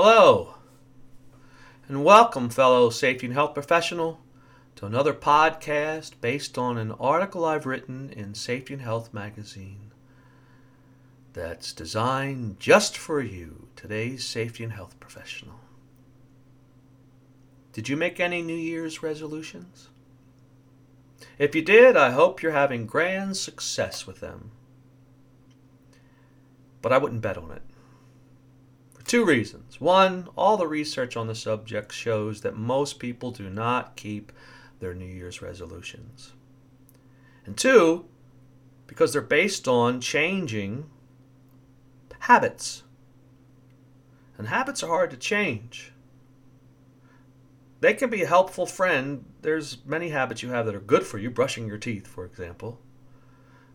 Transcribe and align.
Hello, 0.00 0.54
and 1.88 2.04
welcome, 2.04 2.50
fellow 2.50 2.88
safety 2.88 3.26
and 3.26 3.34
health 3.34 3.52
professional, 3.52 4.20
to 4.76 4.86
another 4.86 5.12
podcast 5.12 6.12
based 6.20 6.56
on 6.56 6.78
an 6.78 6.92
article 6.92 7.44
I've 7.44 7.66
written 7.66 8.10
in 8.10 8.32
Safety 8.32 8.74
and 8.74 8.82
Health 8.84 9.12
magazine 9.12 9.90
that's 11.32 11.72
designed 11.72 12.60
just 12.60 12.96
for 12.96 13.20
you, 13.20 13.66
today's 13.74 14.24
safety 14.24 14.62
and 14.62 14.72
health 14.72 15.00
professional. 15.00 15.58
Did 17.72 17.88
you 17.88 17.96
make 17.96 18.20
any 18.20 18.40
New 18.40 18.54
Year's 18.54 19.02
resolutions? 19.02 19.88
If 21.40 21.56
you 21.56 21.62
did, 21.62 21.96
I 21.96 22.12
hope 22.12 22.40
you're 22.40 22.52
having 22.52 22.86
grand 22.86 23.36
success 23.36 24.06
with 24.06 24.20
them. 24.20 24.52
But 26.82 26.92
I 26.92 26.98
wouldn't 26.98 27.20
bet 27.22 27.36
on 27.36 27.50
it. 27.50 27.62
Two 29.08 29.24
reasons. 29.24 29.80
One, 29.80 30.28
all 30.36 30.56
the 30.56 30.68
research 30.68 31.16
on 31.16 31.26
the 31.26 31.34
subject 31.34 31.92
shows 31.92 32.42
that 32.42 32.56
most 32.56 33.00
people 33.00 33.32
do 33.32 33.50
not 33.50 33.96
keep 33.96 34.30
their 34.78 34.94
New 34.94 35.06
Year's 35.06 35.42
resolutions. 35.42 36.32
And 37.44 37.56
two, 37.56 38.04
because 38.86 39.12
they're 39.12 39.20
based 39.20 39.66
on 39.66 40.00
changing 40.00 40.88
habits. 42.20 42.84
And 44.36 44.46
habits 44.46 44.84
are 44.84 44.88
hard 44.88 45.10
to 45.10 45.16
change 45.16 45.92
they 47.80 47.94
can 47.94 48.10
be 48.10 48.22
a 48.22 48.26
helpful 48.26 48.66
friend. 48.66 49.24
There's 49.42 49.84
many 49.84 50.08
habits 50.08 50.42
you 50.42 50.50
have 50.50 50.66
that 50.66 50.74
are 50.74 50.80
good 50.80 51.04
for 51.04 51.18
you, 51.18 51.30
brushing 51.30 51.66
your 51.66 51.78
teeth, 51.78 52.06
for 52.06 52.24
example. 52.24 52.80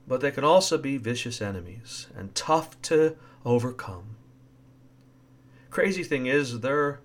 But 0.07 0.21
they 0.21 0.31
can 0.31 0.43
also 0.43 0.77
be 0.77 0.97
vicious 0.97 1.41
enemies 1.41 2.07
and 2.15 2.35
tough 2.35 2.81
to 2.83 3.15
overcome. 3.45 4.17
Crazy 5.73 6.03
thing 6.03 6.27
is, 6.27 6.59
they're 6.59 6.99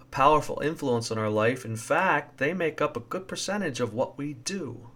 a 0.00 0.04
powerful 0.10 0.58
influence 0.64 1.10
on 1.10 1.18
our 1.18 1.28
life. 1.28 1.66
In 1.66 1.76
fact, 1.76 2.38
they 2.38 2.54
make 2.54 2.80
up 2.80 2.96
a 2.96 3.00
good 3.00 3.28
percentage 3.28 3.78
of 3.78 3.92
what 3.92 4.16
we 4.16 4.32
do. 4.32 4.88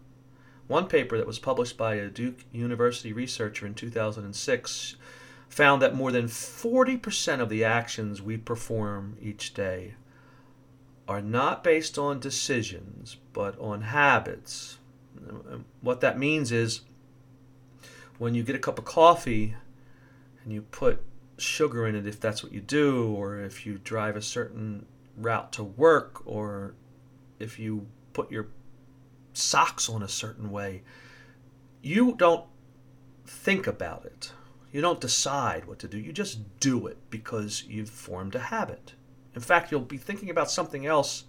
One 0.69 0.87
paper 0.87 1.19
that 1.19 1.27
was 1.27 1.39
published 1.39 1.77
by 1.77 1.97
a 1.97 2.09
Duke 2.09 2.47
University 2.51 3.13
researcher 3.13 3.67
in 3.67 3.75
2006 3.75 4.97
found 5.51 5.83
that 5.83 5.95
more 5.95 6.11
than 6.11 6.29
40% 6.29 7.41
of 7.41 7.51
the 7.51 7.63
actions 7.63 8.23
we 8.23 8.39
perform 8.39 9.19
each 9.21 9.53
day 9.53 9.93
are 11.07 11.21
not 11.21 11.63
based 11.63 11.99
on 11.99 12.21
decisions, 12.21 13.19
but 13.35 13.59
on 13.61 13.83
habits. 13.83 14.79
What 15.83 16.01
that 16.01 16.19
means 16.19 16.51
is 16.51 16.81
when 18.17 18.35
you 18.35 18.43
get 18.43 18.57
a 18.57 18.59
cup 18.59 18.79
of 18.79 18.87
coffee 18.87 19.57
and 20.43 20.55
you 20.55 20.63
put 20.63 21.03
sugar 21.39 21.87
in 21.87 21.95
it, 21.95 22.07
if 22.07 22.21
that's 22.21 22.43
what 22.43 22.53
you 22.53 22.61
do, 22.61 23.13
or 23.15 23.39
if 23.39 23.65
you 23.65 23.79
drive 23.79 24.17
a 24.17 24.23
certain 24.23 24.87
route 25.17 25.53
to 25.53 25.65
work, 25.65 26.23
or 26.27 26.75
if 27.39 27.59
you 27.59 27.87
put 28.13 28.31
your 28.31 28.49
socks 29.33 29.89
on 29.89 30.03
a 30.03 30.09
certain 30.09 30.51
way, 30.51 30.83
you 31.83 32.15
don't 32.15 32.45
think 33.27 33.67
about 33.67 34.05
it. 34.05 34.33
You 34.73 34.81
don't 34.81 35.01
decide 35.01 35.65
what 35.65 35.79
to 35.81 35.89
do. 35.89 35.99
You 35.99 36.13
just 36.13 36.61
do 36.61 36.87
it 36.87 36.99
because 37.11 37.65
you've 37.67 37.89
formed 37.89 38.35
a 38.35 38.41
habit. 38.41 38.93
In 39.35 39.41
fact, 39.41 39.71
you'll 39.71 39.81
be 39.81 39.97
thinking 39.97 40.31
about 40.31 40.51
something 40.51 40.85
else 40.85 41.25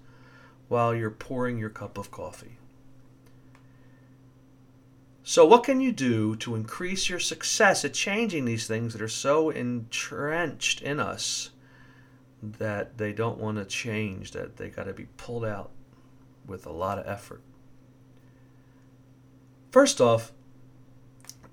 while 0.68 0.94
you're 0.94 1.10
pouring 1.12 1.58
your 1.58 1.70
cup 1.70 1.98
of 1.98 2.12
coffee. 2.12 2.58
So, 5.30 5.46
what 5.46 5.64
can 5.64 5.80
you 5.80 5.92
do 5.92 6.36
to 6.38 6.56
increase 6.56 7.08
your 7.08 7.20
success 7.20 7.86
at 7.86 7.94
changing 7.94 8.46
these 8.46 8.66
things 8.66 8.94
that 8.94 9.02
are 9.04 9.08
so 9.08 9.52
entrenched 9.52 10.82
in 10.82 11.00
us 11.00 11.52
that 12.42 12.98
they 12.98 13.14
don't 13.14 13.38
want 13.38 13.60
to 13.60 13.66
change, 13.66 14.32
that 14.32 14.58
they 14.58 14.70
got 14.70 14.86
to 14.86 14.94
be 14.94 15.06
pulled 15.18 15.46
out 15.46 15.70
with 16.48 16.66
a 16.66 16.72
lot 16.72 16.98
of 16.98 17.06
effort? 17.06 17.44
First 19.70 20.02
off, 20.02 20.32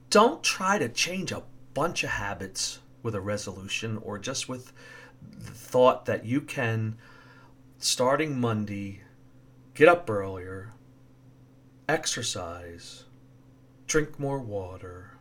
don't 0.09 0.43
try 0.43 0.79
to 0.79 0.89
change 0.89 1.31
a 1.31 1.43
bunch 1.75 2.03
of 2.03 2.09
habits 2.09 2.79
with 3.03 3.15
a 3.15 3.21
resolution 3.21 3.99
or 3.99 4.19
just 4.19 4.49
with 4.49 4.73
the 5.21 5.53
thought 5.53 6.07
that 6.07 6.25
you 6.25 6.41
can, 6.41 6.97
starting 7.79 8.41
Monday, 8.41 9.03
get 9.75 9.87
up 9.87 10.09
earlier, 10.09 10.73
exercise, 11.91 13.05
drink 13.87 14.19
more 14.19 14.39
water, 14.39 15.13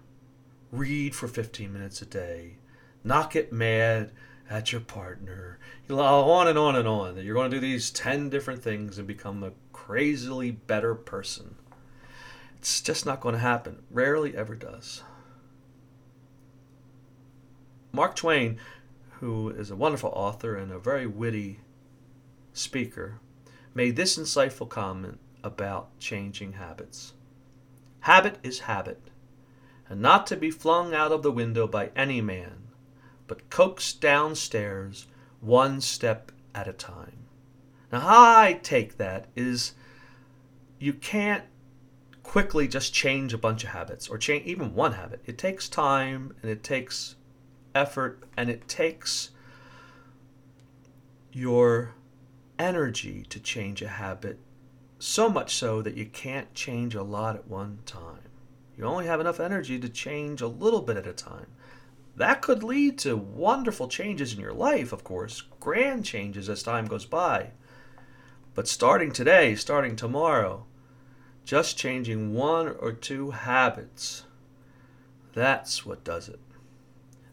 read 0.71 1.15
for 1.15 1.27
15 1.27 1.71
minutes 1.71 2.01
a 2.01 2.05
day, 2.05 2.57
not 3.03 3.31
get 3.31 3.51
mad 3.51 4.11
at 4.49 4.71
your 4.71 4.81
partner, 4.81 5.59
on 5.89 6.47
and 6.47 6.57
on 6.57 6.75
and 6.75 6.87
on. 6.87 7.15
That 7.15 7.23
you're 7.23 7.35
going 7.35 7.51
to 7.51 7.57
do 7.57 7.61
these 7.61 7.91
10 7.91 8.29
different 8.29 8.63
things 8.63 8.97
and 8.97 9.07
become 9.07 9.43
a 9.43 9.51
crazily 9.73 10.51
better 10.51 10.95
person. 10.95 11.55
It's 12.57 12.81
just 12.81 13.05
not 13.05 13.21
going 13.21 13.33
to 13.33 13.39
happen. 13.39 13.83
Rarely 13.91 14.35
ever 14.35 14.55
does. 14.55 15.03
Mark 17.91 18.15
Twain 18.15 18.59
who 19.19 19.49
is 19.49 19.71
a 19.71 19.75
wonderful 19.75 20.11
author 20.13 20.55
and 20.55 20.71
a 20.71 20.79
very 20.79 21.07
witty 21.07 21.59
speaker, 22.53 23.19
made 23.73 23.95
this 23.95 24.17
insightful 24.17 24.67
comment 24.67 25.19
about 25.43 25.97
changing 25.99 26.53
habits. 26.53 27.13
Habit 28.05 28.37
is 28.43 28.59
habit, 28.59 29.09
and 29.89 29.99
not 29.99 30.27
to 30.27 30.35
be 30.35 30.51
flung 30.51 30.93
out 30.93 31.11
of 31.11 31.23
the 31.23 31.31
window 31.31 31.65
by 31.65 31.89
any 31.95 32.21
man, 32.21 32.67
but 33.25 33.49
coaxed 33.49 33.99
downstairs 33.99 35.07
one 35.41 35.81
step 35.81 36.31
at 36.53 36.67
a 36.67 36.73
time. 36.73 37.25
Now, 37.91 38.01
how 38.01 38.41
I 38.41 38.59
take 38.61 38.97
that 38.97 39.25
is 39.35 39.73
you 40.77 40.93
can't 40.93 41.45
quickly 42.21 42.67
just 42.67 42.93
change 42.93 43.33
a 43.33 43.39
bunch 43.39 43.63
of 43.63 43.71
habits 43.71 44.07
or 44.07 44.19
change 44.19 44.45
even 44.45 44.75
one 44.75 44.93
habit. 44.93 45.23
It 45.25 45.39
takes 45.39 45.67
time 45.67 46.35
and 46.43 46.51
it 46.51 46.61
takes 46.61 47.15
effort 47.73 48.21
and 48.37 48.51
it 48.51 48.67
takes 48.67 49.31
your 51.31 51.95
energy 52.59 53.25
to 53.29 53.39
change 53.39 53.81
a 53.81 53.87
habit 53.87 54.37
so 55.05 55.29
much 55.29 55.55
so 55.55 55.81
that 55.81 55.95
you 55.95 56.05
can't 56.05 56.53
change 56.53 56.95
a 56.95 57.03
lot 57.03 57.35
at 57.35 57.47
one 57.47 57.79
time. 57.85 58.29
You 58.77 58.85
only 58.85 59.05
have 59.05 59.19
enough 59.19 59.39
energy 59.39 59.79
to 59.79 59.87
change 59.87 60.41
a 60.41 60.47
little 60.47 60.81
bit 60.81 60.97
at 60.97 61.07
a 61.07 61.13
time. 61.13 61.47
That 62.15 62.41
could 62.41 62.63
lead 62.63 62.97
to 62.99 63.15
wonderful 63.15 63.87
changes 63.87 64.33
in 64.33 64.39
your 64.39 64.53
life, 64.53 64.91
of 64.91 65.03
course, 65.03 65.43
grand 65.59 66.05
changes 66.05 66.49
as 66.49 66.63
time 66.63 66.87
goes 66.87 67.05
by. 67.05 67.51
But 68.53 68.67
starting 68.67 69.11
today, 69.11 69.55
starting 69.55 69.95
tomorrow, 69.95 70.65
just 71.43 71.77
changing 71.77 72.33
one 72.33 72.69
or 72.79 72.91
two 72.91 73.31
habits, 73.31 74.23
that's 75.33 75.85
what 75.85 76.03
does 76.03 76.29
it. 76.29 76.39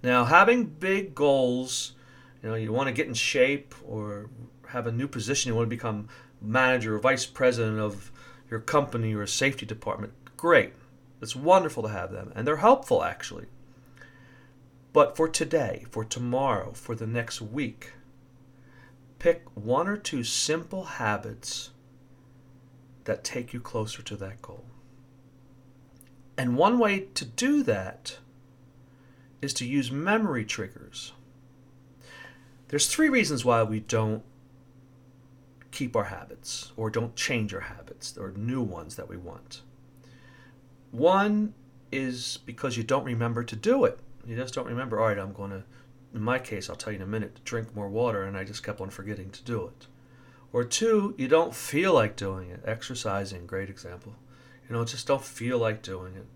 Now, 0.03 0.25
having 0.25 0.67
big 0.67 1.15
goals, 1.15 1.95
you 2.43 2.51
know, 2.51 2.55
you 2.57 2.73
want 2.73 2.89
to 2.89 2.93
get 2.93 3.07
in 3.07 3.15
shape 3.15 3.75
or 3.87 4.29
have 4.69 4.87
a 4.87 4.93
new 4.93 5.07
position, 5.07 5.51
you 5.51 5.55
want 5.55 5.67
to 5.67 5.77
become 5.77 6.09
manager 6.43 6.97
or 6.97 6.99
vice 6.99 7.27
president 7.27 7.79
of 7.79 8.11
your 8.51 8.61
company 8.61 9.15
or 9.15 9.27
safety 9.27 9.65
department, 9.65 10.13
great. 10.37 10.75
It's 11.21 11.37
wonderful 11.37 11.85
to 11.85 11.89
have 11.89 12.11
them, 12.11 12.33
and 12.35 12.47
they're 12.47 12.57
helpful 12.57 13.05
actually. 13.05 13.47
But 14.93 15.17
for 15.17 15.29
today, 15.29 15.87
for 15.91 16.05
tomorrow, 16.05 16.73
for 16.73 16.95
the 16.95 17.07
next 17.07 17.41
week, 17.41 17.93
pick 19.19 19.45
one 19.55 19.89
or 19.89 19.97
two 19.97 20.25
simple 20.25 20.85
habits 20.85 21.71
that 23.05 23.25
take 23.25 23.53
you 23.53 23.61
closer 23.61 24.03
to 24.03 24.17
that 24.17 24.43
goal. 24.43 24.65
And 26.37 26.57
one 26.57 26.79
way 26.79 27.07
to 27.15 27.25
do 27.25 27.63
that 27.63 28.19
is 29.41 29.55
to 29.55 29.67
use 29.67 29.91
memory 29.91 30.45
triggers. 30.45 31.13
There's 32.69 32.87
three 32.87 33.09
reasons 33.09 33.45
why 33.45 33.63
we 33.63 33.81
don't 33.81 34.23
keep 35.73 35.97
our 35.97 36.05
habits 36.05 36.73
or 36.77 36.91
don't 36.91 37.17
change 37.17 37.53
our 37.53 37.61
habits 37.61 38.17
or 38.17 38.33
new 38.37 38.63
ones 38.63 38.95
that 38.97 39.09
we 39.09 39.17
want. 39.17 39.63
One 40.93 41.55
is 41.91 42.39
because 42.47 42.77
you 42.77 42.85
don't 42.85 43.05
remember 43.05 43.43
to 43.43 43.57
do 43.57 43.85
it. 43.85 43.99
You 44.27 44.37
just 44.37 44.55
don't 44.55 44.69
remember, 44.69 45.01
all 45.01 45.09
right, 45.09 45.19
I'm 45.19 45.33
going 45.33 45.51
to, 45.51 45.65
in 46.15 46.23
my 46.23 46.39
case, 46.39 46.71
I'll 46.71 46.77
tell 46.77 46.93
you 46.93 46.99
in 46.99 47.03
a 47.03 47.07
minute, 47.07 47.41
drink 47.45 47.75
more 47.75 47.89
water, 47.89 48.23
and 48.23 48.37
I 48.37 48.45
just 48.45 48.63
kept 48.63 48.81
on 48.81 48.91
forgetting 48.91 49.31
to 49.31 49.43
do 49.43 49.67
it. 49.67 49.87
Or 50.53 50.65
two, 50.65 51.15
you 51.17 51.29
don't 51.29 51.55
feel 51.55 51.95
like 51.95 52.15
doing 52.15 52.51
it. 52.51 52.63
Exercising, 52.65 53.47
great 53.47 53.71
example. 53.71 54.15
You 54.69 54.77
know, 54.77 54.85
just 54.85 55.07
don't 55.07 55.25
feel 55.25 55.59
like 55.59 55.83
doing 55.83 56.15
it. 56.15 56.27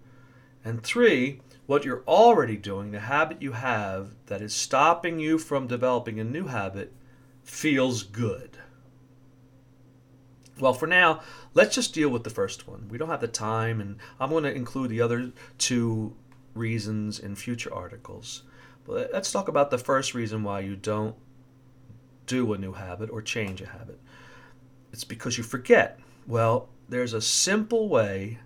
And 0.65 0.83
three, 0.83 1.43
what 1.67 1.85
you're 1.85 2.03
already 2.09 2.57
doing, 2.57 2.91
the 2.91 3.01
habit 3.01 3.43
you 3.43 3.53
have 3.53 4.15
that 4.27 4.41
is 4.41 4.55
stopping 4.55 5.19
you 5.19 5.39
from 5.39 5.67
developing 5.67 6.19
a 6.19 6.25
new 6.25 6.47
habit, 6.47 6.93
feels 7.45 8.03
good. 8.03 8.57
Well, 10.59 10.73
for 10.73 10.87
now, 10.87 11.21
let's 11.53 11.75
just 11.75 11.93
deal 11.93 12.09
with 12.09 12.25
the 12.25 12.31
first 12.31 12.67
one. 12.67 12.89
We 12.89 12.97
don't 12.97 13.11
have 13.11 13.21
the 13.21 13.29
time, 13.29 13.81
and 13.81 13.99
I'm 14.19 14.31
going 14.31 14.45
to 14.45 14.55
include 14.55 14.91
the 14.91 15.03
other 15.03 15.33
two 15.59 16.15
reasons 16.55 17.19
in 17.19 17.37
future 17.37 17.73
articles. 17.73 18.43
But 18.87 19.11
let's 19.13 19.31
talk 19.31 19.49
about 19.49 19.71
the 19.71 19.79
first 19.79 20.15
reason 20.15 20.43
why 20.43 20.61
you 20.61 20.77
don't 20.77 21.15
do 22.27 22.53
a 22.53 22.59
new 22.59 22.73
habit 22.73 23.11
or 23.11 23.21
change 23.21 23.61
a 23.61 23.67
habit. 23.67 24.01
It's 24.93 25.05
because 25.05 25.37
you 25.37 25.45
forget. 25.45 25.99
Well, 26.27 26.69
there's 26.89 27.13
a 27.13 27.21
simple 27.21 27.89
way 27.89 28.39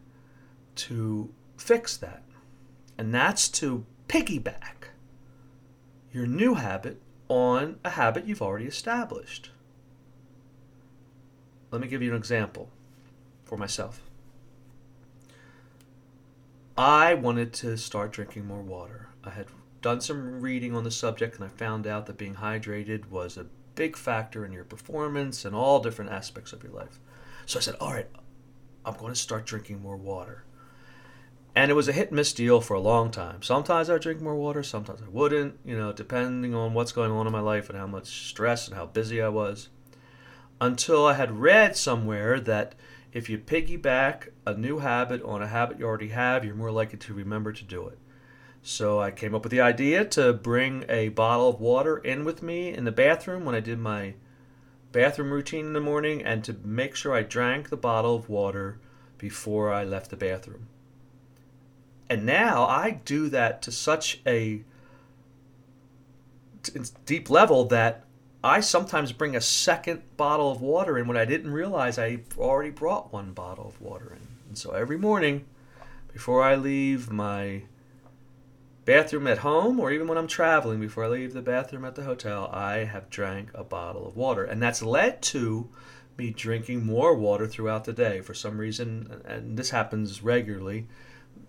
to 0.77 1.33
fix 1.57 1.97
that, 1.99 2.23
and 2.99 3.15
that's 3.15 3.49
to 3.49 3.85
piggyback 4.09 4.89
your 6.13 6.27
new 6.27 6.55
habit 6.55 7.01
on 7.29 7.79
a 7.85 7.91
habit 7.91 8.27
you've 8.27 8.43
already 8.43 8.67
established. 8.67 9.51
Let 11.71 11.81
me 11.81 11.89
give 11.89 12.03
you 12.03 12.11
an 12.11 12.17
example 12.17 12.69
for 13.45 13.57
myself. 13.57 14.03
I 16.77 17.15
wanted 17.15 17.53
to 17.55 17.77
start 17.77 18.13
drinking 18.13 18.47
more 18.47 18.63
water. 18.63 19.09
I 19.23 19.31
had 19.31 19.47
done 19.83 20.01
some 20.01 20.41
reading 20.41 20.75
on 20.75 20.85
the 20.85 20.91
subject 20.91 21.37
and 21.37 21.45
I 21.45 21.49
found 21.49 21.87
out 21.87 22.07
that 22.07 22.17
being 22.17 22.37
hydrated 22.37 23.11
was 23.11 23.37
a 23.37 23.47
big 23.75 23.97
factor 23.97 24.45
in 24.45 24.53
your 24.53 24.65
performance 24.65 25.45
and 25.45 25.55
all 25.55 25.81
different 25.81 26.11
aspects 26.11 26.53
of 26.53 26.63
your 26.63 26.73
life. 26.73 26.99
So 27.47 27.59
I 27.59 27.63
said, 27.63 27.77
All 27.81 27.93
right, 27.93 28.09
I'm 28.85 28.97
going 28.97 29.13
to 29.13 29.19
start 29.19 29.47
drinking 29.47 29.83
more 29.83 29.97
water. 29.97 30.45
And 31.55 31.71
it 31.71 31.75
was 31.75 31.89
a 31.89 31.93
hit 31.93 32.09
and 32.09 32.17
miss 32.17 32.33
deal 32.33 32.61
for 32.61 32.75
a 32.75 32.81
long 32.81 33.11
time. 33.11 33.43
Sometimes 33.43 33.91
I'd 33.91 34.01
drink 34.01 34.21
more 34.21 34.37
water, 34.37 34.63
sometimes 34.63 35.03
I 35.03 35.09
wouldn't, 35.09 35.59
you 35.65 35.77
know, 35.77 35.93
depending 35.93 36.55
on 36.55 36.75
what's 36.75 36.93
going 36.93 37.11
on 37.11 37.27
in 37.27 37.33
my 37.33 37.41
life 37.41 37.69
and 37.69 37.79
how 37.79 37.87
much 37.87 38.29
stress 38.29 38.69
and 38.69 38.77
how 38.77 38.87
busy 38.87 39.21
I 39.21 39.29
was. 39.29 39.69
Until 40.61 41.07
I 41.07 41.15
had 41.15 41.41
read 41.41 41.77
somewhere 41.77 42.39
that 42.41 42.75
if 43.13 43.31
you 43.31 43.39
piggyback 43.39 44.29
a 44.47 44.55
new 44.55 44.79
habit 44.79 45.23
on 45.23 45.43
a 45.43 45.49
habit 45.49 45.79
you 45.79 45.87
already 45.87 46.09
have, 46.09 46.45
you're 46.45 46.55
more 46.55 46.71
likely 46.71 46.99
to 46.99 47.15
remember 47.15 47.53
to 47.53 47.65
do 47.65 47.89
it. 47.89 47.99
So 48.63 49.01
I 49.01 49.11
came 49.11 49.35
up 49.35 49.43
with 49.43 49.53
the 49.53 49.63
idea 49.63 50.05
to 50.05 50.33
bring 50.35 50.85
a 50.89 51.09
bottle 51.09 51.49
of 51.49 51.61
water 51.61 51.97
in 51.97 52.25
with 52.25 52.43
me 52.43 52.75
in 52.75 52.85
the 52.85 52.93
bathroom 52.93 53.45
when 53.45 53.55
I 53.55 53.61
did 53.61 53.79
my 53.79 54.15
bathroom 54.93 55.33
routine 55.33 55.67
in 55.67 55.73
the 55.73 55.81
morning 55.81 56.23
and 56.23 56.45
to 56.45 56.57
make 56.65 56.95
sure 56.95 57.15
I 57.15 57.23
drank 57.23 57.71
the 57.71 57.77
bottle 57.77 58.15
of 58.15 58.29
water 58.29 58.79
before 59.17 59.73
I 59.73 59.85
left 59.85 60.11
the 60.11 60.17
bathroom. 60.17 60.69
And 62.09 62.27
now 62.27 62.65
I 62.65 63.01
do 63.05 63.29
that 63.31 63.63
to 63.63 63.73
such 63.73 64.21
a 64.27 64.63
deep 67.07 67.31
level 67.31 67.65
that 67.67 68.05
I 68.43 68.61
sometimes 68.61 69.13
bring 69.13 69.37
a 69.37 69.41
second 69.41 70.03
bottle 70.17 70.51
of 70.51 70.63
water 70.63 70.99
in 70.99 71.07
when 71.07 71.19
I 71.19 71.27
didn't 71.27 71.53
realize 71.53 71.99
I 71.99 72.21
already 72.39 72.71
brought 72.71 73.13
one 73.13 73.33
bottle 73.33 73.67
of 73.67 73.81
water 73.83 74.13
in. 74.13 74.29
And 74.49 74.57
so 74.57 74.71
every 74.71 74.97
morning, 74.97 75.45
before 76.11 76.43
I 76.43 76.55
leave 76.57 77.11
my 77.11 77.65
bathroom 78.87 79.27
at 79.27 79.39
home 79.39 79.79
or 79.79 79.93
even 79.93 80.09
when 80.09 80.17
I'm 80.17 80.27
traveling, 80.27 80.81
before 80.81 81.05
I 81.05 81.09
leave 81.09 81.35
the 81.35 81.43
bathroom 81.43 81.85
at 81.85 81.97
the 81.97 82.05
hotel, 82.05 82.49
I 82.51 82.85
have 82.85 83.11
drank 83.11 83.51
a 83.55 83.63
bottle 83.63 84.07
of 84.07 84.17
water. 84.17 84.43
And 84.43 84.63
that's 84.63 84.83
led 84.83 85.21
to 85.23 85.69
me 86.17 86.31
drinking 86.31 86.87
more 86.87 87.15
water 87.15 87.47
throughout 87.47 87.85
the 87.85 87.93
day. 87.93 88.23
For 88.23 88.33
some 88.33 88.57
reason, 88.57 89.21
and 89.27 89.59
this 89.59 89.69
happens 89.69 90.23
regularly, 90.23 90.87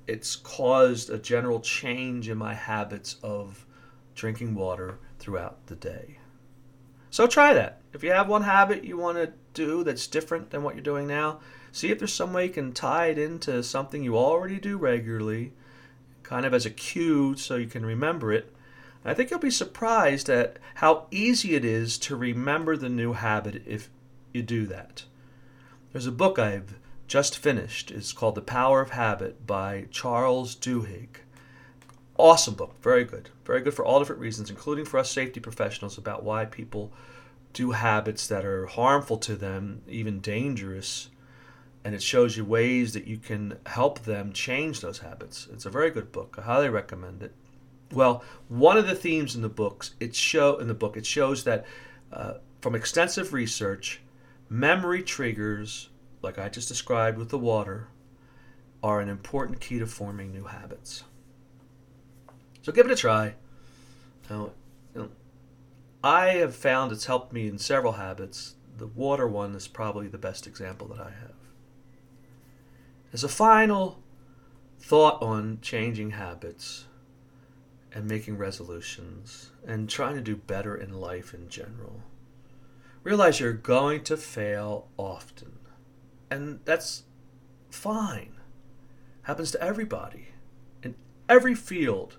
it's 0.07 0.35
caused 0.35 1.09
a 1.09 1.17
general 1.17 1.61
change 1.61 2.27
in 2.27 2.37
my 2.37 2.53
habits 2.53 3.15
of 3.23 3.65
drinking 4.13 4.55
water 4.55 4.99
throughout 5.19 5.67
the 5.67 5.75
day. 5.75 6.17
So 7.11 7.27
try 7.27 7.53
that. 7.53 7.81
If 7.93 8.03
you 8.03 8.11
have 8.11 8.29
one 8.29 8.43
habit 8.43 8.85
you 8.85 8.97
want 8.97 9.17
to 9.17 9.33
do 9.53 9.83
that's 9.83 10.07
different 10.07 10.49
than 10.49 10.63
what 10.63 10.75
you're 10.75 10.83
doing 10.83 11.07
now, 11.07 11.41
see 11.73 11.91
if 11.91 11.99
there's 11.99 12.13
some 12.13 12.31
way 12.31 12.45
you 12.45 12.51
can 12.51 12.71
tie 12.71 13.07
it 13.07 13.17
into 13.17 13.61
something 13.63 14.01
you 14.01 14.17
already 14.17 14.59
do 14.59 14.77
regularly, 14.77 15.51
kind 16.23 16.45
of 16.45 16.53
as 16.53 16.65
a 16.65 16.69
cue 16.69 17.35
so 17.35 17.57
you 17.57 17.67
can 17.67 17.85
remember 17.85 18.31
it. 18.31 18.55
I 19.03 19.13
think 19.13 19.29
you'll 19.29 19.39
be 19.39 19.51
surprised 19.51 20.29
at 20.29 20.57
how 20.75 21.07
easy 21.11 21.53
it 21.55 21.65
is 21.65 21.97
to 21.99 22.15
remember 22.15 22.77
the 22.77 22.87
new 22.87 23.11
habit 23.11 23.63
if 23.65 23.89
you 24.31 24.41
do 24.41 24.65
that. 24.67 25.03
There's 25.91 26.07
a 26.07 26.11
book 26.13 26.39
I've 26.39 26.75
just 27.07 27.37
finished. 27.37 27.91
It's 27.91 28.13
called 28.13 28.35
The 28.35 28.41
Power 28.41 28.79
of 28.79 28.91
Habit 28.91 29.45
by 29.45 29.87
Charles 29.91 30.55
Duhigg. 30.55 31.17
Awesome 32.17 32.53
book, 32.53 32.75
very 32.81 33.03
good. 33.03 33.29
Very 33.45 33.61
good 33.61 33.73
for 33.73 33.85
all 33.85 33.99
different 33.99 34.21
reasons, 34.21 34.49
including 34.49 34.85
for 34.85 34.99
us 34.99 35.11
safety 35.11 35.39
professionals 35.39 35.97
about 35.97 36.23
why 36.23 36.45
people 36.45 36.91
do 37.53 37.71
habits 37.71 38.27
that 38.27 38.45
are 38.45 38.65
harmful 38.67 39.17
to 39.17 39.35
them, 39.35 39.81
even 39.87 40.19
dangerous. 40.19 41.09
And 41.83 41.95
it 41.95 42.03
shows 42.03 42.37
you 42.37 42.45
ways 42.45 42.93
that 42.93 43.07
you 43.07 43.17
can 43.17 43.57
help 43.65 43.99
them 43.99 44.33
change 44.33 44.81
those 44.81 44.99
habits. 44.99 45.47
It's 45.51 45.65
a 45.65 45.69
very 45.69 45.89
good 45.89 46.11
book. 46.11 46.35
I 46.37 46.41
highly 46.43 46.69
recommend 46.69 47.23
it. 47.23 47.33
Well, 47.91 48.23
one 48.47 48.77
of 48.77 48.87
the 48.87 48.95
themes 48.95 49.35
in 49.35 49.41
the 49.41 49.49
books, 49.49 49.95
it 49.99 50.15
show 50.15 50.57
in 50.57 50.67
the 50.67 50.73
book, 50.73 50.95
it 50.95 51.05
shows 51.05 51.43
that 51.45 51.65
uh, 52.13 52.35
from 52.61 52.75
extensive 52.75 53.33
research, 53.33 53.99
memory 54.47 55.01
triggers, 55.01 55.89
like 56.21 56.37
I 56.37 56.49
just 56.49 56.67
described 56.67 57.17
with 57.17 57.29
the 57.29 57.39
water, 57.39 57.87
are 58.83 59.01
an 59.01 59.09
important 59.09 59.59
key 59.59 59.79
to 59.79 59.87
forming 59.87 60.31
new 60.31 60.45
habits. 60.45 61.03
So 62.61 62.71
give 62.71 62.85
it 62.85 62.91
a 62.91 62.95
try. 62.95 63.35
Now, 64.29 64.51
you 64.93 65.01
know, 65.01 65.09
I 66.03 66.29
have 66.29 66.55
found 66.55 66.91
it's 66.91 67.05
helped 67.05 67.33
me 67.33 67.47
in 67.47 67.57
several 67.57 67.93
habits. 67.93 68.55
The 68.77 68.87
water 68.87 69.27
one 69.27 69.55
is 69.55 69.67
probably 69.67 70.07
the 70.07 70.17
best 70.17 70.47
example 70.47 70.87
that 70.87 70.99
I 70.99 71.11
have. 71.11 71.35
As 73.13 73.23
a 73.23 73.29
final 73.29 74.01
thought 74.79 75.21
on 75.21 75.59
changing 75.61 76.11
habits 76.11 76.85
and 77.93 78.07
making 78.07 78.37
resolutions 78.37 79.51
and 79.65 79.89
trying 79.89 80.15
to 80.15 80.21
do 80.21 80.35
better 80.35 80.75
in 80.75 80.93
life 80.93 81.33
in 81.33 81.49
general, 81.49 82.03
realize 83.03 83.39
you're 83.39 83.53
going 83.53 84.03
to 84.05 84.17
fail 84.17 84.87
often. 84.97 85.59
And 86.29 86.61
that's 86.63 87.03
fine. 87.69 88.35
Happens 89.23 89.51
to 89.51 89.61
everybody 89.61 90.29
in 90.81 90.95
every 91.27 91.53
field 91.53 92.17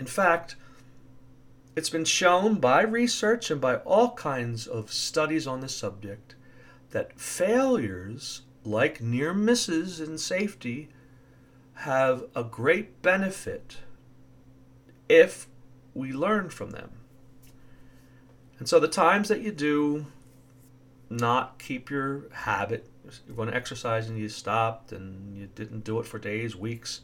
in 0.00 0.06
fact, 0.06 0.56
it's 1.76 1.90
been 1.90 2.06
shown 2.06 2.54
by 2.54 2.80
research 2.80 3.50
and 3.50 3.60
by 3.60 3.76
all 3.76 4.12
kinds 4.12 4.66
of 4.66 4.90
studies 4.90 5.46
on 5.46 5.60
the 5.60 5.68
subject 5.68 6.34
that 6.90 7.20
failures, 7.20 8.40
like 8.64 9.02
near 9.02 9.34
misses 9.34 10.00
in 10.00 10.16
safety, 10.16 10.88
have 11.74 12.24
a 12.34 12.42
great 12.42 13.02
benefit 13.02 13.76
if 15.08 15.46
we 15.92 16.12
learn 16.12 16.48
from 16.48 16.70
them. 16.70 16.92
And 18.58 18.66
so 18.66 18.80
the 18.80 18.88
times 18.88 19.28
that 19.28 19.42
you 19.42 19.52
do 19.52 20.06
not 21.10 21.58
keep 21.58 21.90
your 21.90 22.30
habit, 22.32 22.88
you're 23.26 23.36
going 23.36 23.50
to 23.50 23.54
exercise 23.54 24.08
and 24.08 24.18
you 24.18 24.30
stopped 24.30 24.92
and 24.92 25.36
you 25.36 25.48
didn't 25.54 25.84
do 25.84 26.00
it 26.00 26.06
for 26.06 26.18
days, 26.18 26.56
weeks, 26.56 27.02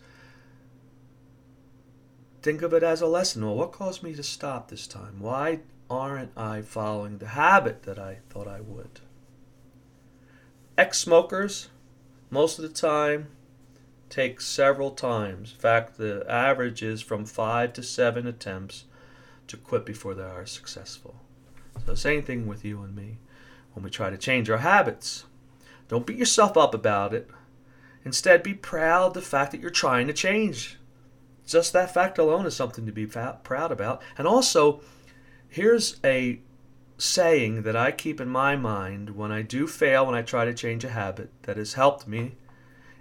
Think 2.47 2.63
of 2.63 2.73
it 2.73 2.85
as 2.85 3.01
a 3.01 3.09
lesson. 3.09 3.45
Well, 3.45 3.57
what 3.57 3.73
caused 3.73 4.05
me 4.05 4.15
to 4.15 4.23
stop 4.23 4.69
this 4.69 4.87
time? 4.87 5.17
Why 5.19 5.63
aren't 5.91 6.31
I 6.37 6.63
following 6.63 7.19
the 7.19 7.27
habit 7.27 7.83
that 7.83 7.99
I 7.99 8.19
thought 8.31 8.47
I 8.47 8.61
would? 8.61 9.01
Ex 10.79 10.99
smokers, 10.99 11.71
most 12.31 12.61
of 12.61 12.63
the 12.63 12.69
time, 12.69 13.31
take 14.09 14.41
several 14.41 14.93
times. 14.93 15.55
In 15.55 15.59
fact, 15.59 15.99
the 15.99 16.25
average 16.29 16.85
is 16.85 17.03
from 17.03 17.25
five 17.25 17.73
to 17.73 17.83
seven 17.83 18.29
attempts 18.29 18.85
to 19.49 19.57
quit 19.57 19.85
before 19.85 20.15
they 20.15 20.23
are 20.23 20.47
successful. 20.47 21.17
So, 21.85 21.97
same 21.97 22.23
thing 22.23 22.47
with 22.47 22.65
you 22.65 22.81
and 22.83 22.95
me 22.95 23.19
when 23.73 23.83
we 23.83 23.91
try 23.91 24.09
to 24.09 24.17
change 24.17 24.49
our 24.49 24.59
habits. 24.59 25.25
Don't 25.89 26.07
beat 26.07 26.17
yourself 26.17 26.57
up 26.57 26.75
about 26.75 27.13
it. 27.13 27.29
Instead, 28.05 28.45
be 28.45 28.55
proud 28.55 29.07
of 29.09 29.15
the 29.15 29.21
fact 29.21 29.51
that 29.51 29.61
you're 29.61 29.69
trying 29.69 30.07
to 30.07 30.13
change 30.13 30.79
just 31.47 31.73
that 31.73 31.95
fact 31.95 32.19
alone 32.19 32.45
is 32.45 32.57
something 32.57 32.87
to 32.87 32.93
be 32.93 33.07
proud 33.07 33.73
about. 33.73 34.03
And 34.19 34.27
also, 34.27 34.81
here's 35.49 35.99
a 36.05 36.41
saying 36.99 37.63
that 37.63 37.77
I 37.77 37.93
keep 37.93 38.21
in 38.21 38.29
my 38.29 38.57
mind 38.57 39.17
when 39.17 39.31
I 39.31 39.43
do 39.43 39.67
fail 39.67 40.07
when 40.07 40.15
I 40.15 40.23
try 40.23 40.45
to 40.45 40.55
change 40.55 40.85
a 40.85 40.91
habit 40.91 41.31
that 41.43 41.57
has 41.57 41.75
helped 41.75 42.09
me. 42.09 42.37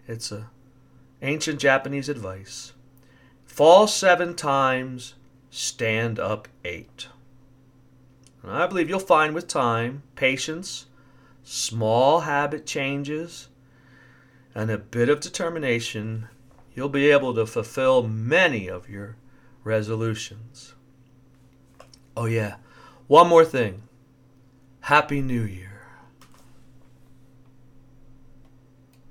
It's 0.07 0.31
a 0.31 0.49
ancient 1.21 1.59
Japanese 1.59 2.09
advice. 2.09 2.73
Fall 3.45 3.87
seven 3.87 4.35
times, 4.35 5.15
stand 5.49 6.19
up 6.19 6.47
eight. 6.63 7.07
And 8.43 8.51
I 8.51 8.67
believe 8.67 8.89
you'll 8.89 8.99
find 8.99 9.33
with 9.33 9.47
time, 9.47 10.03
patience, 10.15 10.85
small 11.43 12.21
habit 12.21 12.65
changes, 12.65 13.47
and 14.53 14.69
a 14.69 14.77
bit 14.77 15.09
of 15.09 15.19
determination 15.19 16.27
you'll 16.75 16.89
be 16.89 17.09
able 17.09 17.33
to 17.33 17.45
fulfill 17.45 18.03
many 18.03 18.67
of 18.67 18.89
your 18.89 19.15
resolutions. 19.63 20.75
Oh, 22.15 22.25
yeah, 22.25 22.57
one 23.07 23.27
more 23.27 23.45
thing. 23.45 23.83
Happy 24.81 25.21
New 25.21 25.43
Year. 25.43 25.74